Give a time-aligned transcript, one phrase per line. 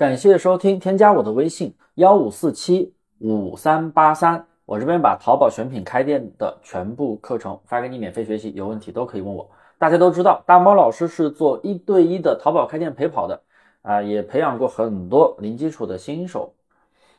[0.00, 9.50] 感谢收听，添加我的微信幺五四七五三八三，我这边把淘宝选品开店的全部课程发给你免费学习，有问题都可以问我。
[9.76, 13.42] 大家都知道，大猫老师是做一对一的淘宝开店陪跑的
[13.82, 16.54] 啊，也培养过很多零基础的新手。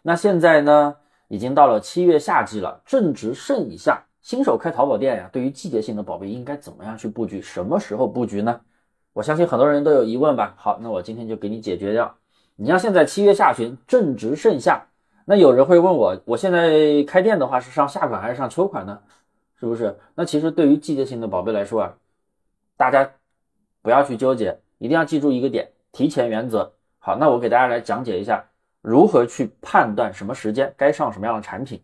[0.02, 0.96] 那现在呢，
[1.28, 7.40] 已经到了七月夏季了，正值盛以下，新手开淘宝店呀，对于季节性的宝贝应该怎么样去布局？
[7.40, 8.60] 什么时候布局呢？
[9.14, 10.56] 我相信很多人都有疑问吧。
[10.58, 12.16] 好，那我今天就给你解决掉。
[12.62, 14.86] 你像现在七月下旬正值盛夏，
[15.26, 19.00] 那有人会问我，我现在开店的话是上夏款还是上秋款呢？
[19.60, 19.98] 是不是？
[20.14, 21.96] 那其实对于季节性的宝贝来说啊，
[22.78, 23.10] 大家
[23.82, 26.72] 不要去纠结，一定要记住一个点：提前原则。
[27.00, 28.46] 好，那我给大家来讲解一下
[28.84, 31.82] 如何去判断什么时间该上什么样的产品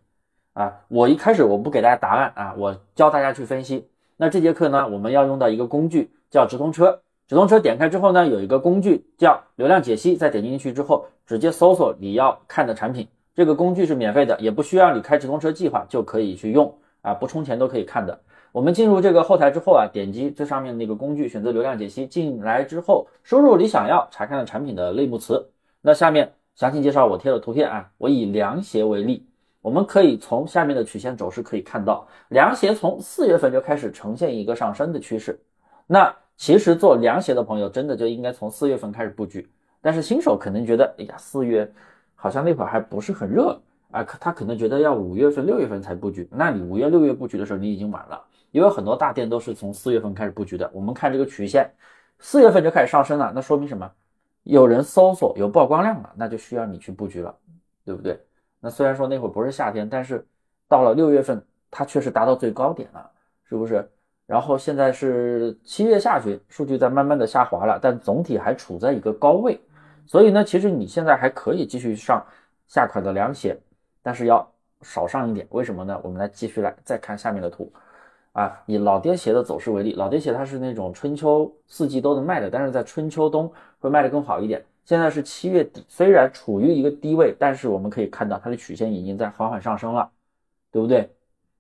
[0.54, 0.82] 啊。
[0.90, 3.90] 我一开始我不给大家答案啊，我教大家去分析。
[4.16, 7.02] 那这节课呢，我们要用到一个工具叫直通车。
[7.28, 13.06] 直通车点开之后呢，有一个工具叫流量解析，再点进去之后，直接搜索你要看的产品。
[13.36, 18.18] 这个工具是免费的，也不需要你开直通车计划就可以去用啊，不充钱都可以看的。
[18.54, 25.50] 我们进入这个后台之后啊，点击最上面那个工具，选择流量解析，进来之后输入你想要查看的产品的类目词。
[25.82, 29.28] 那下面详细介绍我贴的图片啊，我以凉鞋为例，
[29.62, 35.40] 我们可以从下面的曲线走势可以看到，凉鞋从四月份就开始呈现一个上升的趋势。
[35.86, 39.50] 那其实做凉鞋的朋友，真的就应该从四月份开始布局。
[39.82, 41.70] 但是新手可能觉得，哎呀，四月
[42.16, 43.60] 好像那会儿还不是很热
[43.92, 46.28] 啊，他可能觉得要五月份、六月份才布局。
[46.32, 48.22] 那你五月、六月布局的时候，你已经晚了，
[48.52, 50.70] 因为很多大店都是从四月份开始布局的。
[50.74, 51.70] 我们看这个曲线，
[52.20, 53.92] 四月份就开始上升了，那说明什么？
[54.44, 57.36] 有人搜索，有曝光量了，那就需要你去布局了，
[57.84, 58.20] 对不对？
[58.60, 60.26] 那虽然说那会儿不是夏天，但是
[60.68, 63.12] 到了六月份，它确实达到最高点了，
[63.44, 63.90] 是不是？
[64.28, 69.58] 然后现在是七月下旬，数据在慢慢的下滑了，但总体还处在一个高位，
[70.06, 72.22] 所以呢，其实你现在还可以继续上
[72.68, 73.58] 下款的凉鞋，
[74.04, 74.46] 但是要
[74.82, 75.48] 少上一点。
[75.52, 75.98] 为什么呢？
[76.04, 77.72] 我们来继续来再看下面的图，
[78.34, 83.50] 啊，以老爹鞋的走势为例，老爹鞋它是那种春秋四季都能卖的，但是在春秋冬
[83.80, 84.62] 会卖的更好一点。
[84.84, 90.12] 现在是七月底，虽然处于一个低位，但是我们可以看到它的曲线已经在缓缓上升了，
[90.70, 91.10] 对不对？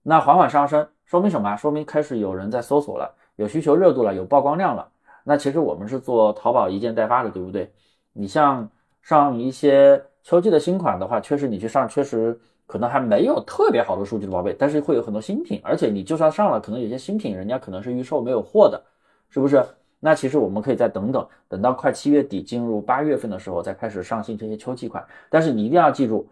[0.04, 0.86] 那缓缓上升。
[1.08, 1.56] 说明什么？
[1.56, 4.88] 说明开始有人在搜索了，有需求热度了，有曝光量了。
[5.24, 7.72] 那其实我们是做淘宝一件代发的，对不对？
[8.12, 8.70] 你像
[9.02, 18.84] 上一些秋季的新款的话，确实你去上，确实可能还没有特别好的数据的宝贝，但是会有很多新品，而且你就算上了，可能有些新品人家可能是预售没有货的，
[19.30, 19.66] 是不是？
[20.02, 25.06] 那其实我们可以再等等，等到快七月底进入八月份的时候再开始上新这些秋季款。
[25.30, 26.28] 但是你一定要记住，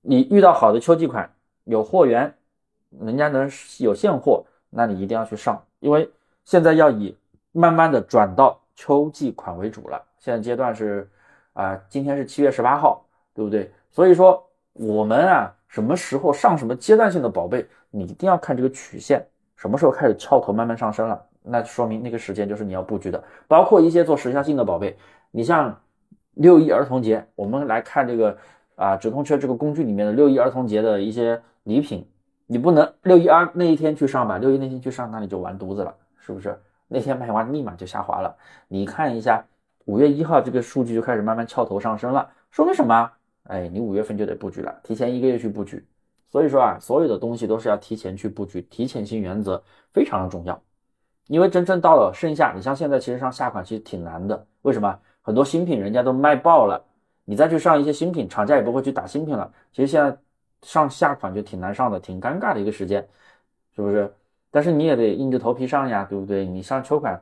[0.00, 1.28] 你遇到好的秋季款，
[1.64, 2.32] 有货源。
[3.00, 6.10] 人家能有现货，那你一定要去上，因为
[6.44, 7.16] 现在要以
[7.52, 10.02] 慢慢的转到秋季款为主了。
[10.18, 11.08] 现在阶段是
[11.52, 13.04] 啊，今天是七月十八号，
[13.34, 13.70] 对不对？
[13.90, 14.42] 所以说
[14.72, 19.26] 我们啊，什么时候上什么阶段性的宝贝，你一定要看这个曲线，
[19.56, 23.22] 什么时候开始翘头慢慢上升了，那说明那个时间就是你要布局的。
[23.48, 24.96] 包括一些做时效性的宝贝，
[25.30, 25.78] 你像
[26.34, 28.36] 六一儿童节，我们来看这个
[28.76, 32.06] 啊直通车这个工具里面的六一儿童节的一些礼品。
[32.52, 34.36] 你不能六一二那一天去上吧？
[34.36, 36.54] 六一那天去上，那你就完犊子了，是不是？
[36.86, 38.36] 那天卖完立马就下滑了。
[38.68, 39.42] 你看一下
[39.86, 43.10] 五月一号这个数据就开始慢慢翘头上升了，说明什么？
[43.44, 45.82] 哎，你五月份就得布局了，提前一个月去布局。
[46.30, 49.62] 所以说啊，所有的东西都是要提前去布局，提前性原则
[49.94, 50.60] 非常的重要。
[51.28, 54.46] 因为真正到了盛夏，你像现在其实上下款其实挺难的。
[54.60, 54.98] 为什么？
[55.22, 56.84] 很多新品人家都卖爆了，
[57.24, 59.50] 你再去上一些新品，厂家也不会去打新品了。
[59.72, 60.14] 其实现在。
[60.62, 63.06] 上下款就挺难上的，挺尴尬的一个时间，
[63.74, 64.12] 是不是？
[64.50, 66.44] 但是你也得硬着头皮上呀，对不对？
[66.44, 67.20] 你上秋款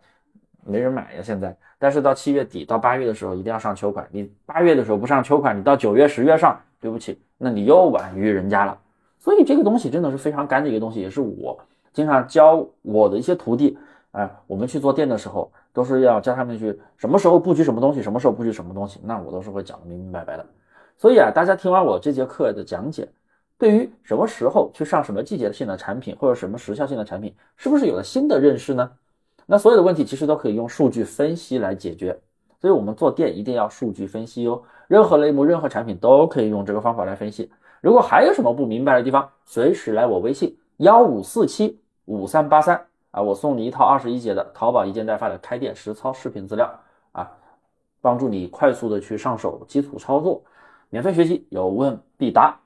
[0.64, 1.56] 没人买呀，现在。
[1.78, 8.78] 但是到七月底到八月的时候一定要上秋款，你八月的时候不上秋款，你到九月十月上，对不起，那你又晚于人家了。
[9.18, 11.58] 所以这个东西真的是非常干的一个东西，也是我
[11.92, 13.78] 经常教我的一些徒弟，
[14.10, 20.44] 哎，我们去做店的时候都是要教他们去什么时候布局什么东西，什么时候布局什么东西，那我都是会讲的明明白白的。
[20.98, 23.08] 所以啊，大家听完我这节课的讲解。
[23.60, 28.90] 对于什么时候去上什么季节性的产品，或者什么时效性的产品，是不是有了新的认识呢？
[29.44, 32.18] 那所有的问题其实都可以用数据分析来解决。
[32.58, 37.50] 所以我们做店一定要数据分析哦，任何类目、任何产品都可以用这个方法来分析。
[37.82, 46.70] 如果还有什么不明白的地方，随时来我微信幺五四七五三八三啊，我送你一套二十一节的淘宝一件代发的开店实操视频资料
[47.12, 47.30] 啊，
[48.00, 50.42] 帮助你快速的去上手基础操作，
[50.88, 52.58] 免费学习，有问必答。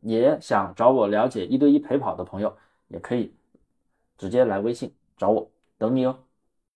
[0.00, 2.56] 也想找我了解一对一陪跑的朋友，
[2.88, 3.34] 也可以
[4.16, 6.18] 直接来微信找我，等你哦。